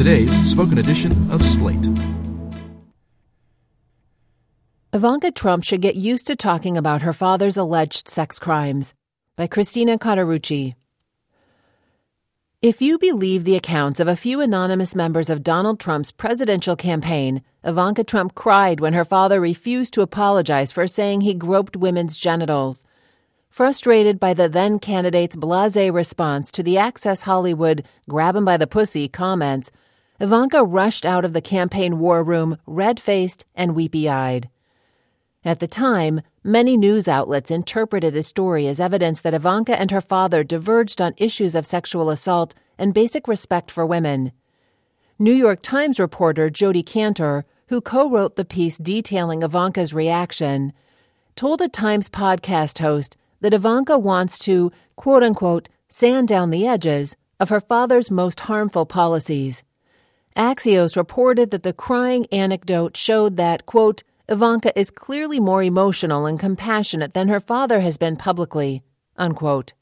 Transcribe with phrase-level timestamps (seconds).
[0.00, 1.86] today's spoken edition of Slate.
[4.94, 8.94] Ivanka Trump should get used to talking about her father's alleged sex crimes.
[9.36, 10.74] By Christina Cauterucci.
[12.62, 17.42] If you believe the accounts of a few anonymous members of Donald Trump's presidential campaign,
[17.62, 22.86] Ivanka Trump cried when her father refused to apologize for saying he groped women's genitals.
[23.50, 28.66] Frustrated by the then candidate's blase response to the Access Hollywood grab him by the
[28.66, 29.70] pussy comments,
[30.22, 34.50] Ivanka rushed out of the campaign war room red faced and weepy eyed.
[35.46, 40.02] At the time, many news outlets interpreted the story as evidence that Ivanka and her
[40.02, 44.32] father diverged on issues of sexual assault and basic respect for women.
[45.18, 50.74] New York Times reporter Jodi Kantor, who co wrote the piece detailing Ivanka's reaction,
[51.34, 57.16] told a Times podcast host that Ivanka wants to, quote unquote, sand down the edges
[57.38, 59.62] of her father's most harmful policies.
[60.36, 66.38] Axios reported that the crying anecdote showed that, quote, Ivanka is clearly more emotional and
[66.38, 68.82] compassionate than her father has been publicly.
[69.16, 69.72] Unquote.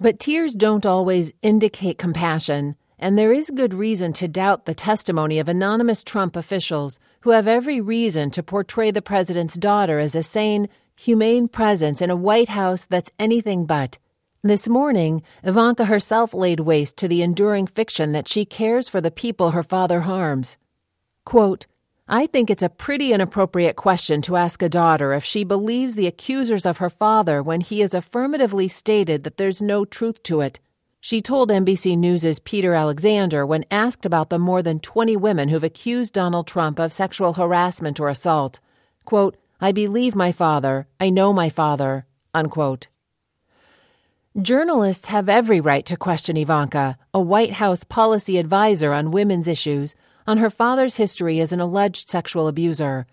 [0.00, 5.38] But tears don't always indicate compassion, and there is good reason to doubt the testimony
[5.38, 10.22] of anonymous Trump officials who have every reason to portray the president's daughter as a
[10.22, 13.98] sane, humane presence in a White House that's anything but.
[14.46, 19.10] This morning, Ivanka herself laid waste to the enduring fiction that she cares for the
[19.10, 20.56] people her father harms.
[21.24, 21.66] Quote,
[22.06, 26.06] I think it's a pretty inappropriate question to ask a daughter if she believes the
[26.06, 30.60] accusers of her father when he has affirmatively stated that there's no truth to it.
[31.00, 35.64] She told NBC News' Peter Alexander when asked about the more than 20 women who've
[35.64, 38.60] accused Donald Trump of sexual harassment or assault.
[39.04, 40.86] Quote, I believe my father.
[41.00, 42.06] I know my father.
[42.32, 42.86] Unquote.
[44.42, 49.94] Journalists have every right to question Ivanka, a White House policy advisor on women's issues,
[50.26, 53.06] on her father's history as an alleged sexual abuser.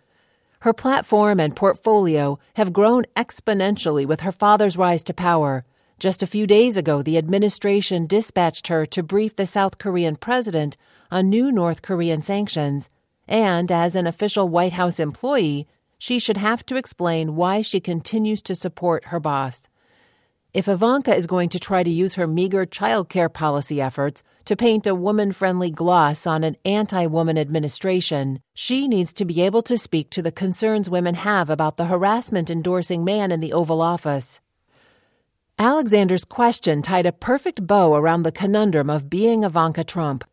[0.60, 5.64] Her platform and portfolio have grown exponentially with her father's rise to power.
[5.98, 10.76] Just a few days ago, the administration dispatched her to brief the South Korean president
[11.10, 12.90] on new North Korean sanctions.
[13.30, 15.68] And as an official White House employee,
[15.98, 19.70] she should have to explain why she continues to support her boss.
[20.54, 24.56] If Ivanka is going to try to use her meager child care policy efforts to
[24.56, 29.64] paint a woman friendly gloss on an anti woman administration, she needs to be able
[29.64, 33.82] to speak to the concerns women have about the harassment endorsing man in the Oval
[33.82, 34.42] Office.
[35.58, 40.24] Alexander's question tied a perfect bow around the conundrum of being Ivanka Trump.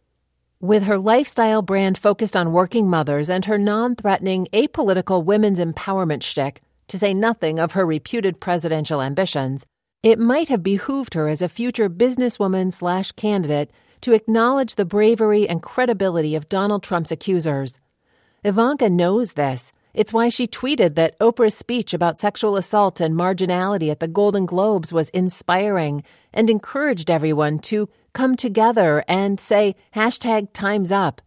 [0.61, 6.23] With her lifestyle brand focused on working mothers and her non threatening, apolitical women's empowerment
[6.23, 9.65] shtick, to say nothing of her reputed presidential ambitions,
[10.03, 15.49] it might have behooved her as a future businesswoman slash candidate to acknowledge the bravery
[15.49, 17.79] and credibility of Donald Trump's accusers.
[18.43, 19.73] Ivanka knows this.
[19.93, 24.47] It's why she tweeted that Oprah's speech about sexual assault and marginality at the Golden
[24.47, 31.21] Globes was inspiring and encouraged everyone to come together and say hashtag time's up.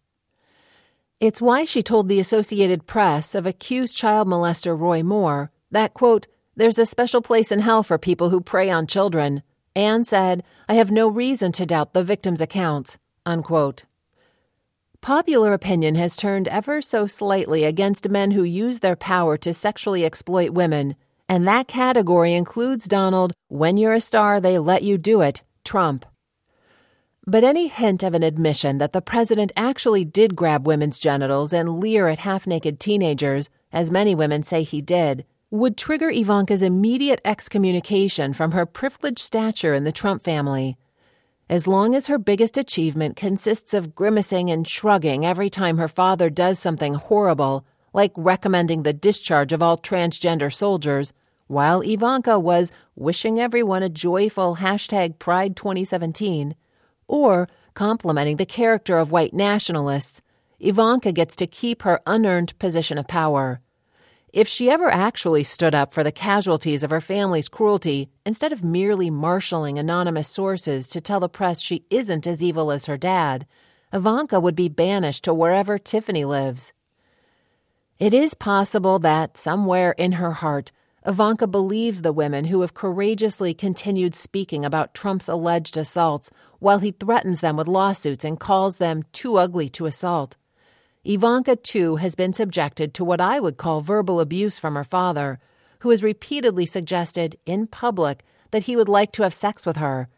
[1.20, 6.26] It's why she told the Associated Press of accused child molester Roy Moore that, quote,
[6.56, 9.42] there's a special place in hell for people who prey on children.
[9.74, 12.96] Anne said, I have no reason to doubt the victim's accounts.
[13.26, 13.84] Unquote.
[15.00, 20.04] Popular opinion has turned ever so slightly against men who use their power to sexually
[20.04, 20.94] exploit women,
[21.28, 26.06] and that category includes Donald, when you're a star, they let you do it, Trump.
[27.26, 31.80] But any hint of an admission that the president actually did grab women's genitals and
[31.80, 37.20] leer at half naked teenagers, as many women say he did, would trigger Ivanka's immediate
[37.24, 40.76] excommunication from her privileged stature in the Trump family.
[41.48, 46.30] As long as her biggest achievement consists of grimacing and shrugging every time her father
[46.30, 51.12] does something horrible, like recommending the discharge of all transgender soldiers,
[51.46, 56.54] while Ivanka was wishing everyone a joyful hashtag Pride 2017,
[57.06, 60.22] or complimenting the character of white nationalists,
[60.58, 63.60] Ivanka gets to keep her unearned position of power.
[64.34, 68.64] If she ever actually stood up for the casualties of her family's cruelty, instead of
[68.64, 73.46] merely marshaling anonymous sources to tell the press she isn't as evil as her dad,
[73.92, 76.72] Ivanka would be banished to wherever Tiffany lives.
[78.00, 80.72] It is possible that, somewhere in her heart,
[81.06, 86.90] Ivanka believes the women who have courageously continued speaking about Trump's alleged assaults while he
[86.90, 90.36] threatens them with lawsuits and calls them too ugly to assault.
[91.04, 95.38] Ivanka, too, has been subjected to what I would call verbal abuse from her father,
[95.80, 100.08] who has repeatedly suggested, in public, that he would like to have sex with her.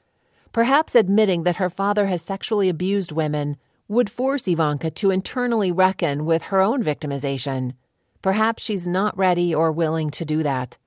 [0.53, 3.57] Perhaps admitting that her father has sexually abused women
[3.89, 7.75] would force Ivanka to internally reckon with her own victimization.
[8.23, 10.79] Perhaps she's not ready or willing to do that.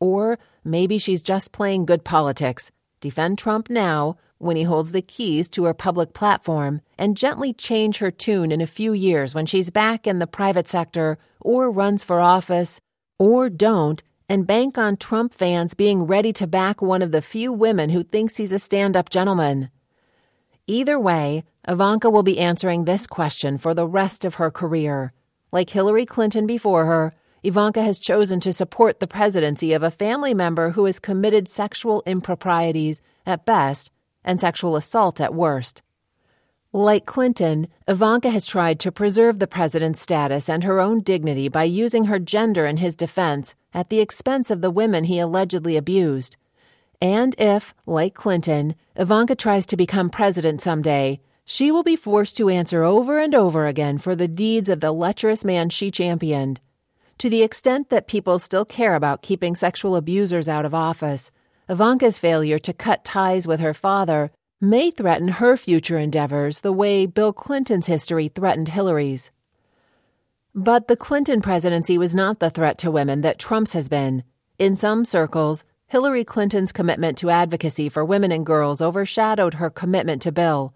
[0.00, 2.70] Or maybe she's just playing good politics.
[3.00, 7.98] Defend Trump now when he holds the keys to her public platform and gently change
[7.98, 12.02] her tune in a few years when she's back in the private sector or runs
[12.02, 12.80] for office
[13.18, 17.52] or don't and bank on Trump fans being ready to back one of the few
[17.52, 19.70] women who thinks he's a stand up gentleman.
[20.66, 25.12] Either way, Ivanka will be answering this question for the rest of her career.
[25.52, 30.34] Like Hillary Clinton before her, Ivanka has chosen to support the presidency of a family
[30.34, 33.92] member who has committed sexual improprieties at best
[34.26, 35.80] and sexual assault at worst.
[36.72, 41.64] Like Clinton, Ivanka has tried to preserve the president's status and her own dignity by
[41.64, 46.36] using her gender in his defense at the expense of the women he allegedly abused.
[47.00, 52.48] And if, like Clinton, Ivanka tries to become president someday, she will be forced to
[52.48, 56.60] answer over and over again for the deeds of the lecherous man she championed.
[57.18, 61.30] To the extent that people still care about keeping sexual abusers out of office,
[61.68, 64.30] Ivanka's failure to cut ties with her father
[64.60, 69.32] may threaten her future endeavors the way Bill Clinton's history threatened Hillary's.
[70.54, 74.22] But the Clinton presidency was not the threat to women that Trump's has been.
[74.60, 80.22] In some circles, Hillary Clinton's commitment to advocacy for women and girls overshadowed her commitment
[80.22, 80.72] to Bill.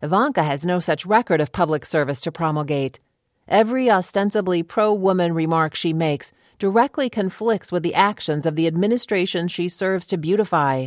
[0.00, 2.98] Ivanka has no such record of public service to promulgate.
[3.46, 9.48] Every ostensibly pro woman remark she makes directly conflicts with the actions of the administration
[9.48, 10.86] she serves to beautify.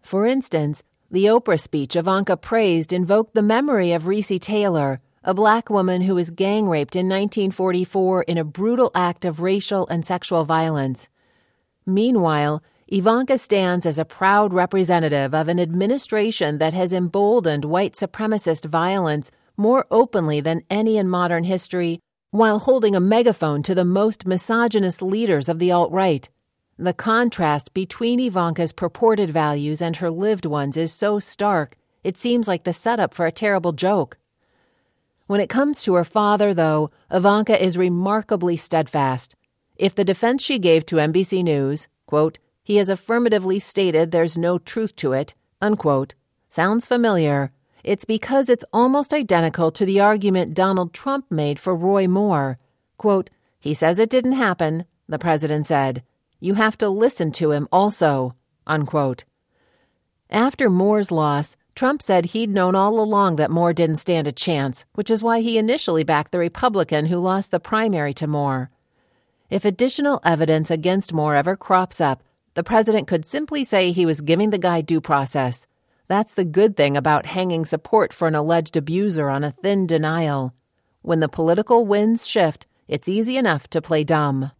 [0.00, 5.68] For instance, the Oprah speech Ivanka praised invoked the memory of Recy Taylor, a black
[5.68, 10.44] woman who was gang raped in 1944 in a brutal act of racial and sexual
[10.44, 11.08] violence.
[11.84, 18.64] Meanwhile, Ivanka stands as a proud representative of an administration that has emboldened white supremacist
[18.66, 21.98] violence more openly than any in modern history,
[22.36, 26.28] while holding a megaphone to the most misogynist leaders of the alt right.
[26.78, 32.46] The contrast between Ivanka's purported values and her lived ones is so stark, it seems
[32.46, 34.18] like the setup for a terrible joke.
[35.26, 39.34] When it comes to her father, though, Ivanka is remarkably steadfast.
[39.76, 44.58] If the defense she gave to NBC News, quote, he has affirmatively stated there's no
[44.58, 46.14] truth to it, unquote,
[46.48, 47.50] sounds familiar,
[47.86, 52.58] it's because it's almost identical to the argument Donald Trump made for Roy Moore.
[52.98, 53.30] Quote,
[53.60, 56.02] he says it didn't happen, the president said.
[56.40, 58.34] You have to listen to him also.
[58.66, 59.22] Unquote.
[60.28, 64.84] After Moore's loss, Trump said he'd known all along that Moore didn't stand a chance,
[64.94, 68.68] which is why he initially backed the Republican who lost the primary to Moore.
[69.48, 72.24] If additional evidence against Moore ever crops up,
[72.54, 75.68] the president could simply say he was giving the guy due process.
[76.08, 80.54] That's the good thing about hanging support for an alleged abuser on a thin denial.
[81.02, 84.52] When the political winds shift, it's easy enough to play dumb.